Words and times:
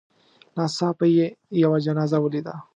ناڅاپه 0.55 1.05
یې 1.15 1.25
یوه 1.63 1.77
جنازه 1.85 2.17
ولیده. 2.21 2.55